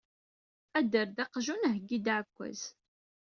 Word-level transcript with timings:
Adder-d 0.77 1.17
aqjun, 1.25 1.63
heggi-d 1.73 2.05
aɛekkaz. 2.15 2.61